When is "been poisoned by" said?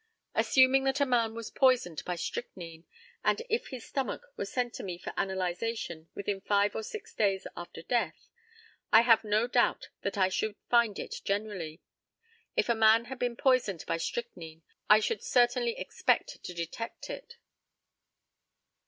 13.19-13.97